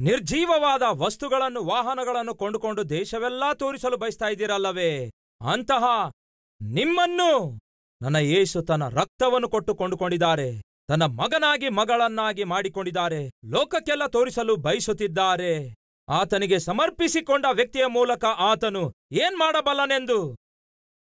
ನಿರ್ಜೀವವಾದ 0.00 0.82
ವಸ್ತುಗಳನ್ನು, 0.90 1.64
ವಾಹನಗಳನ್ನು 1.64 2.34
ಕೊಂಡುಕೊಂಡು 2.34 2.88
ದೇಶವೆಲ್ಲಾ 2.88 3.54
ತೋರಿಸಲು 3.54 3.96
ಬಯಸ್ತಾ 3.96 4.28
ಇದ್ದೀರಲ್ಲವೇ? 4.28 5.10
ಅಂತಹ 5.52 6.10
ನಿಮ್ಮನ್ನು 6.62 7.58
ನನ್ನ 8.02 8.16
ಯೇಸು 8.16 8.62
ತನ್ನ 8.62 8.88
ರಕ್ತವನ್ನು 8.88 9.48
ಕೊಟ್ಟು 9.48 9.74
ಕೊಂಡುಕೊಂಡಿದ್ದಾರೆ. 9.74 10.62
ತನ್ನ 10.88 11.02
ಮಗನಾಗಿ, 11.02 11.68
ಮಗಳನ್ನಾಗಿ 11.68 12.44
ಮಾಡಿಕೊಂಡಿದ್ದಾರೆ. 12.44 13.26
ಲೋಕಕ್ಕೆಲ್ಲ 13.26 14.06
ತೋರಿಸಲು 14.06 14.56
ಬಯಸುತ್ತಿದ್ದಾರೆ. 14.56 15.74
ಆತನಿಗೆ 16.08 16.58
ಸಮರ್ಪಿಸಿಕೊಂಡ 16.58 17.46
ವ್ಯಕ್ತಿಯ 17.52 17.86
ಮೂಲಕ 17.86 18.24
ಆತನು 18.24 18.92
ಏನ್ 19.12 19.38
ಮಾಡಬಲ್ಲನೆಂದು 19.38 20.36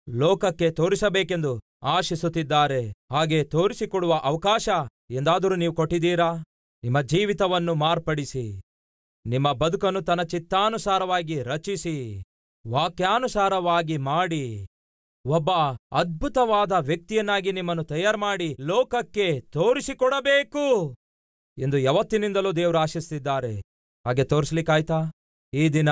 ಲೋಕಕ್ಕೆ 0.09 0.71
ತೋರಿಸಬೇಕೆಂದು 0.71 1.59
ಆಶಿಸುತ್ತಿದ್ದಾರೆ. 1.83 2.93
ಹಾಗೆ 3.11 3.43
ತೋರಿಸಿಕೊಡುವ 3.43 4.13
ಅವಕಾಶ 4.13 4.69
ಎಂದಾದರೂ 5.09 5.55
ನೀವು 5.55 5.73
ಕೊಟ್ಟಿದ್ದೀರಾ? 5.73 6.35
ನಿಮ್ಮ 6.83 7.01
ಜೀವಿತವನ್ನು 7.01 7.75
ಮಾರ್ಪಡಿಸಿ. 7.75 8.61
ನಿಮ್ಮ 9.25 9.53
ಬದುಕನ್ನು 9.53 10.01
ತನ್ನ 10.01 10.21
ಚಿತ್ತಾನುಸಾರವಾಗಿ 10.21 11.43
ರಚಿಸಿ. 11.43 12.23
ವಾಕ್ಯಾನುಸಾರವಾಗಿ 12.67 13.97
ಮಾಡಿ. 13.97 14.67
ಒಬ್ಬ 15.25 15.49
ಅದ್ಭುತವಾದ 15.91 16.71
ವ್ಯಕ್ತಿಯನ್ನಾಗಿ 16.71 17.51
ನಿಮ್ಮನ್ನು 17.51 17.83
ತಯಾರು 17.83 18.17
ಮಾಡಿ 18.17 18.55
ಲೋಕಕ್ಕೆ 18.59 19.41
ತೋರಿಸಿಕೊಡಬೇಕು 19.41 20.95
ಎಂದು 21.57 21.77
ಯಾವತ್ತಿನಿಂದಲೂ 21.77 22.51
ದೇವರು 22.51 22.77
ಆಶಿಸುತ್ತಿದ್ದಾರೆ. 22.77 23.55
ಹಾಗೆ 24.05 24.23
ತೋರಿಸ್ಲಿಕ್ಕಾಯ್ತಾ? 24.23 25.11
ಈ 25.53 25.69
ದಿನ 25.69 25.89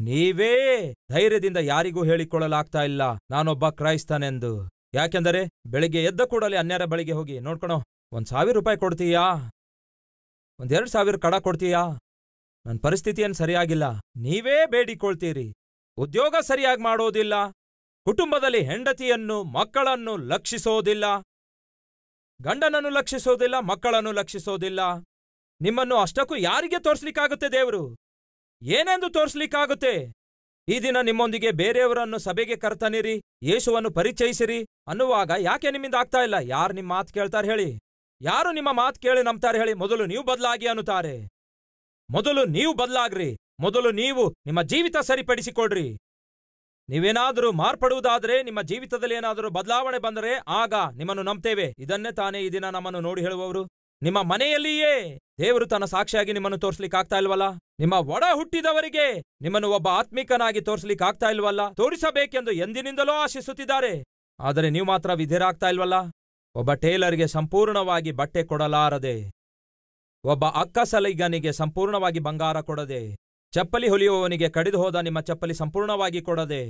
ನೀವೇ 0.00 0.92
ಧೈರ್ಯದಿಂದ 1.10 1.56
ಯಾರಿಗೂ 1.56 2.04
ಹೇಳಿಕೊಳ್ಳಲಾಗ್ತಾ 2.04 2.82
ಇಲ್ಲ. 2.82 3.02
ನಾನೊಬ್ಬ 3.30 3.68
ಕ್ರೈಸ್ತನೆಂದು. 3.68 4.73
ಯಾಕೆಂದರೆ 4.94 5.48
ಬೆಳಿಗ್ಗೆ 5.66 6.04
ಎದ್ದ 6.04 6.20
ಕೂಡಲೇ 6.20 6.56
ಅನ್ಯರ 6.56 6.84
ಬಳಿಗೆ 6.84 7.12
ಹೋಗಿ, 7.12 7.40
ನೋಡ್ಕೊಣೋ, 7.40 7.82
ಒಂದ್ 8.12 8.26
ಸಾವಿರ 8.26 8.54
ರೂಪಾಯಿ 8.54 8.78
ಕೊಡ್ತೀಯಾ? 8.78 9.22
ಒಂದೆರಡು 10.60 10.90
ಸಾವಿರ 10.90 11.16
ಕಡ 11.16 11.34
ಕೊಡ್ತೀಯಾ? 11.34 11.82
ನನ್ನ 12.66 12.78
ಪರಿಸ್ಥಿತಿ 12.82 13.22
ಏನ್ 13.22 13.34
ಸರಿಯಾಗಿಲ್ಲ. 13.34 13.98
ನೀವೇ 14.16 14.66
ಬೇಡಿಕೊಳ್ತೀರಿ. 14.66 15.52
ಉದ್ಯೋಗ 15.98 16.34
ಸರಿಯಾಗಿ 16.40 16.82
ಮಾಡೋದಿಲ್ಲ. 16.82 17.50
ಕುಟುಂಬದಲ್ಲಿ 18.04 18.64
ಹೆಂಡತಿಯನ್ನು, 18.64 19.42
ಮಕ್ಕಳನ್ನು 19.42 20.16
ಲಕ್ಷಿಸೋದಿಲ್ಲ. 20.16 21.04
ಗಂಡನನ್ನು 22.42 22.88
ಲಕ್ಷಿಸೋದಿಲ್ಲ, 22.88 23.58
ಮಕ್ಕಳನ್ನು 23.60 24.12
ಲಕ್ಷಿಸೋದಿಲ್ಲ. 24.12 24.80
ನಿಮ್ಮನ್ನು 25.60 25.96
ಅಷ್ಟಕ್ಕೂ 25.96 26.36
ಯಾರಿಗೆ 26.36 26.82
ತೋರಿಸ್ಲಿಕ್ಕಾಗುತ್ತೆ 26.82 27.48
ದೇವರು? 27.48 27.96
ಏನೆಂದು 28.62 29.10
ತೋರ್ಸ್ಲಿಕ್ಕಾಗುತ್ತೆ? 29.12 30.12
ಈ 30.68 30.80
ದಿನ 30.80 30.96
ನಿಮ್ಮೊಂದಿಗೆ 31.00 31.50
ಬೇರೆಯವರನ್ನು 31.50 32.18
ಸಭೆಗೆ 32.18 32.56
ಕರ್ತನಿರಿ 32.56 33.22
ಯೇಸುವನ್ನು 33.42 33.90
ಪರಿಚಯಿಸಿರಿ 33.90 34.58
ಅನ್ನುವಾಗ 34.88 35.30
ಯಾಕೆ 35.38 35.70
ನಿಮ್ಮಿಂದ 35.70 35.94
ಆಗ್ತಾ 35.94 36.18
ಇಲ್ಲ? 36.18 36.34
ಯಾರು 36.42 36.72
ನಿಮ್ಮ 36.72 36.90
ಮಾತು 36.92 37.14
ಕೇಳ್ತಾರೆ 37.14 37.48
ಹೇಳಿ. 37.48 37.78
ಯಾರು 38.20 38.52
ನಿಮ್ಮ 38.52 38.72
ಮಾತು 38.72 39.00
ಕೇಳಿ 39.00 39.22
ನಂಬ್ತಾರೆ 39.22 39.58
ಹೇಳಿ? 39.58 39.74
ಮೊದಲು 39.74 40.06
ನೀವು 40.06 40.24
ಬದಲಾಗಿ 40.24 40.66
ಅನ್ನುತ್ತಾರೆ. 40.66 41.28
ಮೊದಲು 42.10 42.44
ನೀವು 42.44 42.72
ಬದಲಾಗ್ರಿ. 42.74 43.36
ಮೊದಲು 43.60 43.90
ನೀವು 43.90 44.30
ನಿಮ್ಮ 44.46 44.62
ಜೀವಿತ 44.62 44.96
ಸರಿಪಡಿಸಿಕೊಡ್ರಿ 44.96 45.88
ನೀವೇನಾದರೂ 46.88 47.52
ಮಾರ್ಪಡುವುದಾದರೆ, 47.52 48.42
ನಿಮ್ಮ 48.42 48.62
ಜೀವಿತದಲ್ಲಿ 48.62 49.14
ಏನಾದರೂ 49.14 49.50
ಬದಲಾವಣೆ 49.50 49.98
ಬಂದರೆ 49.98 50.32
ಆಗ 50.48 50.74
ನಿಮ್ಮನ್ನು 50.96 51.22
ನಂಬ್ತೇವೆ. 51.22 51.74
ಇದನ್ನೇ 51.78 52.12
ತಾನೇ 52.12 52.40
ಈ 52.40 52.50
ದಿನ 52.50 52.70
ನಮ್ಮನ್ನು 52.70 53.00
ನೋಡಿ 53.00 53.22
ಹೇಳುವವರು. 53.22 53.62
ನಿಮ್ಮ 54.04 54.18
ಮನೆಯಲ್ಲಿಯೇ 54.22 54.94
ದೇವರು 55.40 55.66
ತನ್ನ 55.66 55.84
ಸಾಕ್ಷಿಯಾಗಿ 55.92 56.32
ನಿಮ್ಮನ್ನು 56.36 56.58
ತೋರಿಸ್ಲಿಕ್ಕೆ 56.58 56.98
ಆಗ್ತಾ 56.98 57.16
ಇಲ್ವಲ್ಲ? 57.16 57.46
ನಿಮ್ಮ 57.82 57.94
ಒಡ 58.14 58.24
ಹುಟ್ಟಿದವರಿಗೆ 58.38 59.06
ನಿಮ್ಮನ್ನು 59.40 59.68
ಒಬ್ಬ 59.70 59.88
ಆತ್ಮಿಕನಾಗಿ 60.00 60.60
ತೋರಿಸ್ಲಿಕ್ಕೆ 60.60 61.04
ಆಗ್ತಾ 61.04 61.28
ಇಲ್ವಲ್ಲ? 61.30 61.62
ತೋರಿಸಬೇಕೆಂದು 61.72 62.52
ಎಂದಿನಿಂದಲೂ 62.64 63.14
ಆಶಿಸುತ್ತಿದ್ದಾರೆ. 63.22 63.92
ಆದರೆ 64.38 64.68
ನೀವು 64.70 64.86
ಮಾತ್ರ 64.86 65.12
ವಿಧಿರಾಗ್ತಾ 65.12 65.68
ಇಲ್ವಲ್ಲ? 65.68 65.98
ಒಬ್ಬ 66.54 66.72
ಟೇಲರ್ಗೆ 66.84 67.26
ಸಂಪೂರ್ಣವಾಗಿ 67.26 68.12
ಬಟ್ಟೆ 68.12 68.42
ಕೊಡಲಾರದೆ, 68.44 69.16
ಒಬ್ಬ 70.24 70.44
ಅಕ್ಕಸಲಿಗನಿಗೆ 70.62 71.52
ಸಂಪೂರ್ಣವಾಗಿ 71.52 72.18
ಬಂಗಾರ 72.18 72.60
ಕೊಡದೆ, 72.60 73.02
ಚಪ್ಪಲಿ 73.52 73.88
ಹೊಲಿಯುವವನಿಗೆ 73.88 74.48
ಕಡಿದು 74.48 74.78
ಹೋದ 74.82 75.00
ನಿಮ್ಮ 75.08 75.20
ಚಪ್ಪಲಿ 75.20 75.54
ಸಂಪೂರ್ಣವಾಗಿ 75.54 76.20
ಕೊಡದೆ 76.20 76.62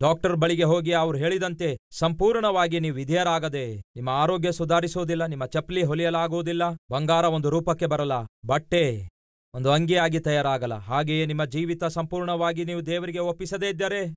ಡಾಕ್ಟರ್ 0.00 0.36
ಬಳಿಗೆ 0.36 0.62
ಹೋಗಿ 0.62 0.92
ಅವರು 0.92 1.18
ಹೇಳಿದಂತೆ 1.18 1.68
ಸಂಪೂರ್ಣವಾಗಿ 1.98 2.80
ನೀವು 2.80 2.96
ವಿಧೇಯರಾಗದೆ, 2.96 3.76
ನಿಮ್ಮ 3.96 4.08
ಆರೋಗ್ಯ 4.08 4.52
ಸುಧಾರಿಸೋದಿಲ್ಲ, 4.52 5.26
ನಿಮ್ಮ 5.26 5.46
ಚಪ್ಪಲಿ 5.46 5.82
ಹೊಲಿಯಲಾಗುವುದಿಲ್ಲ, 5.82 6.62
ಬಂಗಾರ 6.90 7.24
ಒಂದು 7.24 7.50
ರೂಪಕ್ಕೆ 7.50 7.86
ಬರಲ್ಲ, 7.86 8.12
ಬಟ್ಟೆ 8.46 9.08
ಒಂದು 9.54 9.70
ಅಂಗಿಯಾಗಿ 9.70 10.20
ತಯಾರಾಗಲ್ಲ. 10.20 10.74
ಹಾಗೆಯೇ 10.74 11.26
ನಿಮ್ಮ 11.26 11.44
ಜೀವಿತ 11.44 11.84
ಸಂಪೂರ್ಣವಾಗಿ 11.84 12.64
ನೀವು 12.64 12.86
ದೇವರಿಗೆ 12.86 13.18
ಒಪ್ಪಿಸದೇ 13.18 13.68
ಇದ್ದರೆ, 13.68 14.14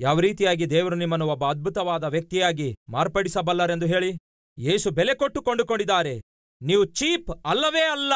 ಯಾವ 0.00 0.20
ರೀತಿಯಾಗಿ 0.20 0.70
ದೇವರು 0.70 0.94
ನಿಮ್ಮನ್ನು 0.94 1.26
ಒಬ್ಬ 1.26 1.44
ಅದ್ಭುತವಾದ 1.44 2.04
ವ್ಯಕ್ತಿಯಾಗಿ 2.04 2.76
ಮಾರ್ಪಡಿಸಬಲ್ಲರೆಂದು 2.88 3.86
ಹೇಳಿ 3.86 4.10
ಯೇಸು 4.58 4.90
ಬೆಲೆ 4.90 5.14
ಕೊಟ್ಟು 5.14 5.42
ಕೊಂಡುಕೊಂಡಿದ್ದಾರೆ. 5.42 6.14
ನೀವು 6.62 6.84
ಚೀಪ್ 6.84 7.30
ಅಲ್ಲವೇ 7.44 7.84
ಅಲ್ಲ. 7.86 8.12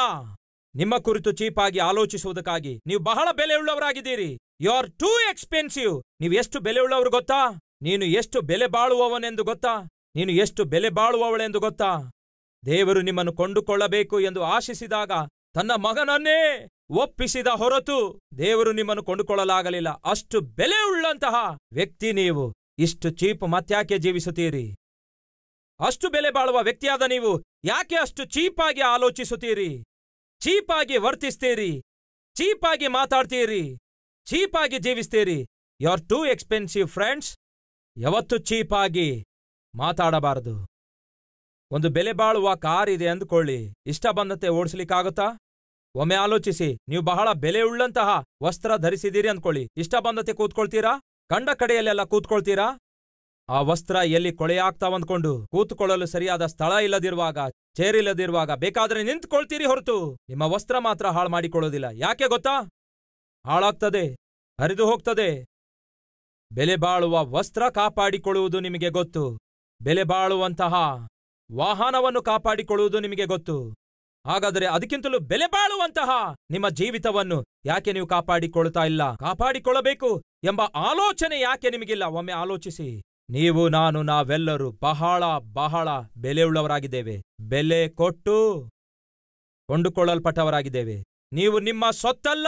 ನಿಮ್ಮ 0.75 0.99
ಕುರಿತು 0.99 1.33
ಚೀಪಾಗಿ 1.33 1.79
ಆಲೋಚಿಸುವುದಕ್ಕಾಗಿ 1.79 2.81
ನೀವು 2.87 3.01
ಬಹಳ 3.03 3.29
ಬೆಲೆಯುಳ್ಳವರಾಗಿದ್ದೀರಿ. 3.33 4.31
ಯು 4.63 4.73
ಆರ್ 4.73 4.91
ಟೂ 4.93 5.07
ಎಕ್ಸ್ಪೆನ್ಸಿವ್ 5.07 6.03
ನೀವು 6.21 6.35
ಎಷ್ಟು 6.35 6.61
ಬೆಲೆಯುಳ್ಳವರು 6.61 7.11
ಗೊತ್ತಾ? 7.11 7.61
ನೀನು 7.83 8.05
ಎಷ್ಟು 8.05 8.41
ಬೆಲೆ 8.41 8.67
ಬಾಳುವವನೆಂದು 8.67 9.45
ಗೊತ್ತಾ? 9.45 9.89
ನೀನು 10.15 10.33
ಎಷ್ಟು 10.33 10.65
ಬೆಲೆ 10.65 10.89
ಬಾಳುವವಳೆಂದು 10.89 11.61
ಗೊತ್ತಾ? 11.61 12.11
ದೇವರು 12.67 13.01
ನಿಮ್ಮನ್ನು 13.01 13.33
ಕೊಂಡುಕೊಳ್ಳಬೇಕು 13.33 14.21
ಎಂದು 14.21 14.43
ಆಶಿಸಿದಾಗ 14.43 15.11
ತನ್ನ 15.55 15.73
ಮಗನನ್ನೇ 15.73 16.69
ಒಪ್ಪಿಸಿದ 16.91 17.47
ಹೊರತು 17.47 18.21
ದೇವರು 18.39 18.73
ನಿಮ್ಮನ್ನು 18.73 19.05
ಕೊಂಡುಕೊಳ್ಳಲಾಗಲಿಲ್ಲ. 19.05 19.89
ಅಷ್ಟು 19.89 20.41
ಬೆಲೆ 20.41 20.91
ಉಳ್ಳಂತಹ 20.91 21.57
ವ್ಯಕ್ತಿ 21.73 22.13
ನೀವು. 22.13 22.55
ಇಷ್ಟು 22.79 23.11
ಚೀಪ್ 23.11 23.43
ಮತ್ಯಾಕೆ 23.43 23.99
ಜೀವಿಸುತ್ತೀರಿ? 23.99 24.75
ಅಷ್ಟು 25.87 26.11
ಬೆಲೆ 26.11 26.31
ಬಾಳುವ 26.31 26.63
ವ್ಯಕ್ತಿಯಾದ 26.63 27.03
ನೀವು 27.03 27.43
ಯಾಕೆ 27.65 27.97
ಅಷ್ಟು 27.97 28.25
ಚೀಪಾಗಿ 28.25 28.81
ಆಲೋಚಿಸುತ್ತೀರಿ? 28.81 29.85
ಚೀಪಾಗಿ 30.41 30.97
ವರ್ತಿಸ್ತೀರಿ? 30.97 31.83
ಚೀಪಾಗಿ 32.35 32.89
ಮಾತಾಡ್ತೀರಿ? 32.89 33.77
ಚೀಪಾಗಿ 34.27 34.79
ಜೀವಿಸ್ತೀರಿ. 34.79 35.47
You 35.81 35.91
are 35.91 36.09
too 36.09 36.25
expensive 36.25 36.89
friends 36.89 37.39
ಯಾವತ್ತು 37.97 38.39
ಚೀಪಾಗಿ 38.39 39.25
ಮಾತಾಡಬಾರದು. 39.75 40.67
ಒಂದು 41.71 41.89
ಬೆಲೆ 41.89 42.13
ಬಾಳುವ 42.13 42.55
ಕಾರ್ 42.55 42.91
ಇದೆ 42.91 43.09
ಅಂದುಕೊಳ್ಳಿ. 43.09 43.75
ಇಷ್ಟ 43.87 44.07
ಬಂದಂತೆ 44.07 44.49
ಓಡಿಸ್ಲಿಕ್ಕಾಗುತ್ತಾ? 44.49 45.27
ಒಮ್ಮೆ 45.95 46.15
ಆಲೋಚಿಸಿ. 46.15 46.79
ನೀವು 46.89 47.03
ಬಹಳ 47.03 47.33
ಬೆಲೆಯುಳ್ಳಂತಹ 47.33 48.23
ವಸ್ತ್ರ 48.43 48.77
ಧರಿಸಿದ್ದೀರಿ 48.77 49.29
ಅಂದ್ಕೊಳ್ಳಿ. 49.29 49.69
ಇಷ್ಟ 49.77 49.95
ಬಂದಂತೆ 49.95 50.33
ಕೂತ್ಕೊಳ್ತೀರಾ? 50.33 50.93
ಕಂಡ 51.29 51.49
ಕಡೆಯಲ್ಲೆಲ್ಲ 51.51 52.05
ಕೂತ್ಕೊಳ್ತೀರಾ? 52.05 52.79
ಆ 53.49 53.61
ವಸ್ತ್ರ 53.61 53.97
ಎಲ್ಲಿ 53.97 54.33
ಕೊಳೆಯಾಗ್ತಾವಂದ್ಕೊಂಡು 54.33 55.47
ಕೂತ್ಕೊಳ್ಳಲು 55.47 56.07
ಸರಿಯಾದ 56.07 56.47
ಸ್ಥಳ 56.47 56.73
ಇಲ್ಲದಿರುವಾಗ 56.83 57.39
ಚೇರಿಲ್ಲದಿರುವಾಗ 57.77 58.51
ಬೇಕಾದ್ರೆ 58.55 59.03
ನಿಂತ್ಕೊಳ್ತೀರಿ 59.03 59.65
ಹೊರತು. 59.65 59.97
ನಿಮ್ಮ 60.29 60.43
ವಸ್ತ್ರ 60.43 60.79
ಮಾತ್ರ 60.79 61.07
ಹಾಳು 61.07 61.29
ಮಾಡಿಕೊಳ್ಳೋದಿಲ್ಲ. 61.29 61.85
ಯಾಕೆ 61.93 62.29
ಗೊತ್ತಾ? 62.29 62.57
ಹಾಳಾಗ್ತದೆ, 63.47 64.17
ಹರಿದು 64.61 64.87
ಹೋಗ್ತದೆ. 64.87 65.47
ಬೆಲೆ 66.53 66.77
ಬಾಳುವ 66.77 67.27
ವಸ್ತ್ರ 67.27 67.71
ಕಾಪಾಡಿಕೊಳ್ಳುವುದು 67.71 68.61
ನಿಮಗೆ 68.61 68.91
ಗೊತ್ತು. 68.91 69.39
ಬೆಲೆ 69.83 70.03
ಬಾಳುವಂತಹ 70.03 70.75
ವಾಹನವನ್ನು 71.53 72.23
ಕಾಪಾಡಿಕೊಳ್ಳುವುದು 72.23 73.01
ನಿಮಗೆ 73.01 73.25
ಗೊತ್ತು. 73.25 73.75
ಹಾಗಾದರೆ 74.27 74.67
ಅದಕ್ಕಿಂತಲೂ 74.67 75.19
ಬೆಲೆ 75.19 75.47
ಬಾಳುವಂತಹ 75.47 76.35
ನಿಮ್ಮ 76.51 76.69
ಜೀವಿತವನ್ನು 76.69 77.45
ಯಾಕೆ 77.65 77.93
ನೀವು 77.93 78.07
ಕಾಪಾಡಿಕೊಳ್ಳುತ್ತಾ 78.07 78.85
ಇಲ್ಲ? 78.85 79.15
ಕಾಪಾಡಿಕೊಳ್ಳಬೇಕು 79.15 80.23
ಎಂಬ 80.45 80.61
ಆಲೋಚನೆ 80.61 81.41
ಯಾಕೆ 81.41 81.71
ನಿಮಗಿಲ್ಲ? 81.71 82.05
ಒಮ್ಮೆ 82.05 82.33
ಆಲೋಚಿಸಿ. 82.33 83.03
ನೀವು, 83.31 83.69
ನಾನು, 83.69 84.03
ನಾವೆಲ್ಲರೂ 84.03 84.71
ಬಹಳ 84.83 85.25
ಬಹಳ 85.39 85.89
ಬೆಲೆಯುಳ್ಳವರಾಗಿದ್ದೇವೆ. 86.17 87.23
ಬೆಲೆ 87.41 87.89
ಕೊಟ್ಟು 87.89 88.69
ಕೊಂಡುಕೊಳ್ಳಲ್ಪಟ್ಟವರಾಗಿದ್ದೇವೆ. 89.69 91.05
ನೀವು 91.33 91.59
ನಿಮ್ಮ 91.59 91.91
ಸೊತ್ತಲ್ಲ 91.91 92.47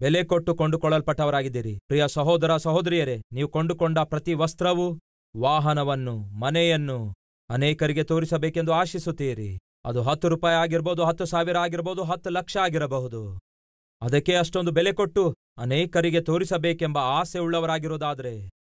ಬೆಲೆ 0.00 0.24
ಕೊಟ್ಟು 0.24 0.54
ಕೊಂಡುಕೊಳ್ಳಲ್ಪಟ್ಟವರಾಗಿದ್ದೀರಿ. 0.54 1.78
ಪ್ರಿಯ 1.88 2.04
ಸಹೋದರ 2.08 2.56
ಸಹೋದರಿಯರೇ, 2.56 3.16
ನೀವು 3.32 3.48
ಕೊಂಡುಕೊಂಡ 3.48 3.98
ಪ್ರತಿ 3.98 4.34
ವಸ್ತ್ರವು, 4.34 4.86
ವಾಹನವನ್ನು, 5.34 6.14
ಮನೆಯನ್ನು 6.40 6.98
ಅನೇಕರಿಗೆ 7.50 8.04
ತೋರಿಸಬೇಕೆಂದು 8.04 8.72
ಆಶಿಸುತ್ತೀರಿ. 8.72 9.58
ಅದು 9.84 10.02
ಹತ್ತು 10.02 10.28
ರೂಪಾಯಿ 10.28 10.56
ಆಗಿರ್ಬೋದು, 10.56 11.04
ಹತ್ತು 11.04 11.24
ಸಾವಿರ 11.24 11.56
ಆಗಿರ್ಬೋದು, 11.56 12.02
ಹತ್ತು 12.02 12.30
ಲಕ್ಷ 12.30 12.56
ಆಗಿರಬಹುದು. 12.56 13.38
ಅದಕ್ಕೆ 14.02 14.34
ಅಷ್ಟೊಂದು 14.36 14.72
ಬೆಲೆ 14.72 14.92
ಕೊಟ್ಟು 14.92 15.22
ಅನೇಕರಿಗೆ 15.58 16.20
ತೋರಿಸಬೇಕೆಂಬ 16.20 16.98
ಆಸೆ 16.98 17.38
ಉಳ್ಳವರಾಗಿರೋದಾದ್ರೆ 17.38 18.34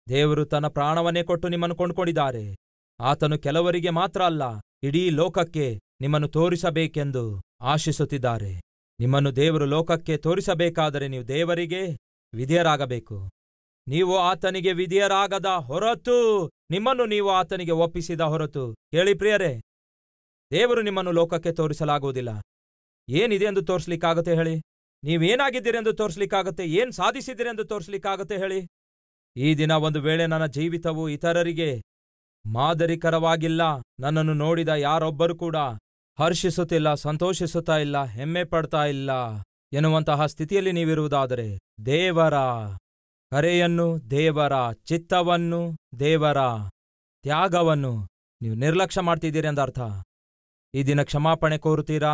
ದೇವರು 0.08 0.44
ತನ್ನ 0.44 0.68
ಪ್ರಾಣವನ್ನೇ 0.68 1.22
ಕೊಟ್ಟು 1.22 1.48
ನಿಮ್ಮನ್ನು 1.48 1.76
ಕೊಂಡುಕೊಂಡಿದ್ದಾರೆ. 1.76 2.56
ಆತನು 3.00 3.38
ಕೆಲವರಿಗೆ 3.38 3.90
ಮಾತ್ರ 3.90 4.22
ಅಲ್ಲ, 4.22 4.42
ಇಡೀ 4.82 5.10
ಲೋಕಕ್ಕೆ 5.10 5.66
ನಿಮ್ಮನ್ನು 6.00 6.28
ತೋರಿಸಬೇಕೆಂದು 6.28 7.40
ಆಶಿಸುತ್ತಿದ್ದಾರೆ. 7.62 8.52
ನಿಮ್ಮನ್ನು 9.02 9.30
ದೇವರು 9.36 9.64
ಲೋಕಕ್ಕೆ 9.64 10.16
ತೋರಿಸಬೇಕಾದರೆ 10.16 11.08
ನೀವು 11.08 11.28
ದೇವರಿಗೆ 11.28 11.80
ವಿಧೇಯರಾಗಬೇಕು. 12.32 13.16
ನೀವು 13.88 14.18
ಆತನಿಗೆ 14.18 14.72
ವಿಧೇಯರಾಗದ 14.72 15.46
ಹೊರತು 15.46 16.16
ನಿಮ್ಮನ್ನು 16.70 17.06
ನೀವು 17.06 17.30
ಆತನಿಗೆ 17.30 17.74
ಒಪ್ಪಿಸಿದ 17.84 18.20
ಹೊರತು, 18.20 18.64
ಹೇಳಿ 18.94 19.14
ಪ್ರಿಯರೇ, 19.14 19.52
ದೇವರು 20.50 20.82
ನಿಮ್ಮನ್ನು 20.82 21.12
ಲೋಕಕ್ಕೆ 21.12 21.52
ತೋರಿಸಲಾಗುವುದಿಲ್ಲ. 21.52 22.32
ಏನಿದೆ 23.08 23.44
ಎಂದು 23.44 23.62
ತೋರಿಸ್ಲಿಕ್ಕಾಗತ್ತೆ 23.62 24.34
ಹೇಳಿ? 24.34 24.54
ನೀವೇನಾಗಿದ್ದೀರಿ 25.04 25.78
ಎಂದು 25.78 25.92
ತೋರಿಸ್ಲಿಕ್ಕಾಗತ್ತೆ? 25.92 26.64
ಏನ್ 26.64 26.92
ಸಾಧಿಸಿದ್ದೀರಿ 26.92 27.48
ಎಂದು 27.48 27.64
ತೋರಿಸ್ಲಿಕ್ಕಾಗತ್ತೆ 27.64 28.36
ಹೇಳಿ? 28.36 28.60
ಈ 29.36 29.54
ದಿನ 29.54 29.72
ಒಂದು 29.72 30.00
ವೇಳೆ 30.00 30.26
ನನ್ನ 30.26 30.46
ಜೀವಿತವು 30.46 31.08
ಇತರರಿಗೆ 31.08 31.70
ಮಾದರಿಕರವಾಗಿಲ್ಲ. 32.44 33.62
ನನ್ನನ್ನು 34.00 34.34
ನೋಡಿದ 34.34 34.68
ಯಾರೊಬ್ಬರು 34.68 35.36
ಕೂಡ 35.36 35.56
ಹರ್ಷಿಸುತ್ತಿಲ್ಲ, 36.18 36.94
ಸಂತೋಷಿಸುತ್ತಾ 36.94 37.76
ಇಲ್ಲ, 37.78 38.04
ಹೆಮ್ಮೆ 38.04 38.44
ಪಡ್ತಾ 38.44 38.84
ಇಲ್ಲ 38.84 39.10
ಎನ್ನುವಂತಹ 39.72 40.26
ಸ್ಥಿತಿಯಲ್ಲಿ 40.26 40.72
ನೀವಿರುವುದಾದರೆ 40.72 41.46
ದೇವರ 41.86 42.36
ಕರೆಯನ್ನು 43.32 43.86
ದೇವರ 44.10 44.54
ಚಿತ್ತವನ್ನು 44.72 45.60
ದೇವರ 45.98 46.40
ತ್ಯಾಗವನ್ನು 47.24 47.92
ನೀವು 48.40 48.54
ನಿರ್ಲಕ್ಷ್ಯ 48.54 49.00
ಮಾಡ್ತಿದ್ದೀರಿ 49.00 49.50
ಅರ್ಥ 49.56 49.80
ಈ 50.74 50.82
ದಿನ 50.82 51.02
ಕ್ಷಮಾಪಣೆ 51.02 51.58
ಕೋರುತ್ತೀರಾ? 51.58 52.12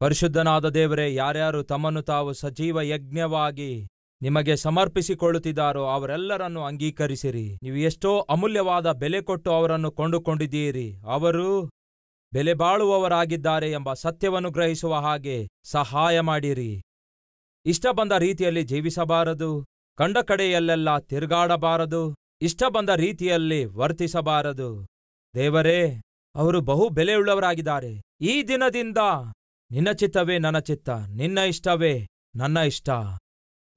ಪರಿಶುದ್ಧನಾದ 0.00 0.66
ದೇವರೇ, 0.68 1.14
ಯಾರ್ಯಾರು 1.14 1.60
ತಮ್ಮನ್ನು 1.62 2.02
ತಾವು 2.02 2.32
ಸಜೀವ 2.32 2.82
ಯಜ್ಞವಾಗಿ 2.82 3.72
ನಿಮಗೆ 4.22 4.56
ಸಮರ್ಪಿಸಿಕೊಳ್ಳುತ್ತಿದ್ದಾರೋ 4.56 5.86
ಅವರೆಲ್ಲರನ್ನು 5.86 6.64
ಅಂಗೀಕರಿಸಿರಿ. 6.64 7.58
ನೀವು 7.62 7.76
ಎಷ್ಟೋ 7.76 8.18
ಅಮೂಲ್ಯವಾದ 8.20 8.92
ಬೆಲೆ 8.92 9.20
ಕೊಟ್ಟು 9.20 9.50
ಅವರನ್ನು 9.52 9.90
ಕೊಂಡುಕೊಂಡಿದ್ದೀರಿ. 9.90 11.00
ಅವರು 11.04 11.70
ಬೆಲೆ 12.32 12.54
ಬಾಳುವವರಾಗಿದ್ದಾರೆ 12.54 13.70
ಎಂಬ 13.70 13.92
ಸತ್ಯವನ್ನು 13.92 14.50
ಗ್ರಹಿಸುವ 14.50 14.94
ಹಾಗೆ 14.94 15.48
ಸಹಾಯ 15.64 16.20
ಮಾಡಿರಿ. 16.20 16.82
ಇಷ್ಟ 17.66 17.86
ಬಂದ 17.86 18.12
ರೀತಿಯಲ್ಲಿ 18.18 18.62
ಜೀವಿಸಬಾರದು. 18.62 19.64
ಕಂಡ 19.98 20.18
ಕಡೆಯಲ್ಲೆಲ್ಲ 20.18 20.98
ತಿರುಗಾಡಬಾರದು. 20.98 22.14
ಇಷ್ಟ 22.42 22.62
ಬಂದ 22.68 22.90
ರೀತಿಯಲ್ಲಿ 22.96 23.64
ವರ್ತಿಸಬಾರದು. 23.64 24.86
ದೇವರೇ, 25.34 26.00
ಅವರು 26.34 26.60
ಬಹು 26.60 26.88
ಬೆಲೆಯುಳ್ಳವರಾಗಿದ್ದಾರೆ. 26.88 28.02
ಈ 28.20 28.42
ದಿನದಿಂದ 28.42 28.98
ನಿನ್ನ 29.70 29.92
ಚಿತ್ತವೇ 29.92 30.38
ನನ್ನ 30.38 30.58
ಚಿತ್ತ, 30.58 30.88
ನಿನ್ನ 30.90 31.38
ಇಷ್ಟವೇ 31.38 32.06
ನನ್ನ 32.36 32.56
ಇಷ್ಟ. 32.56 32.90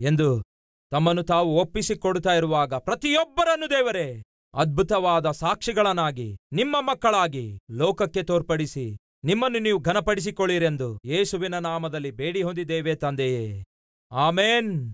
ಎಂದು 0.01 0.43
ತಮ್ಮನ್ನು 0.91 1.23
ತಾವು 1.23 1.57
ಒಪ್ಪಿಸಿಕೊಡುತ್ತಾ 1.57 2.33
ಇರುವಾಗ 2.33 2.73
ಪ್ರತಿಯೊಬ್ಬರನ್ನು 2.73 3.69
ದೇವರೇ, 3.69 4.23
ಅದ್ಭುತವಾದ 4.53 5.31
ಸಾಕ್ಷಿಗಳನ್ನಾಗಿ, 5.31 6.37
ನಿಮ್ಮ 6.53 6.75
ಮಕ್ಕಳಾಗಿ 6.79 7.59
ಲೋಕಕ್ಕೆ 7.71 8.23
ತೋರ್ಪಡಿಸಿ 8.23 8.97
ನಿಮ್ಮನ್ನು 9.23 9.59
ನೀವು 9.59 9.79
ಘನಪಡಿಸಿಕೊಳ್ಳಿರೆಂದು 9.79 10.99
ಯೇಸುವಿನ 11.05 11.59
ನಾಮದಲ್ಲಿ 11.59 12.11
ಬೇಡಿ 12.11 12.41
ಹೊಂದಿದ್ದೇವೆ 12.43 12.95
ತಂದೆಯೇ. 12.95 13.63
ಆಮೇನ್. 14.11 14.93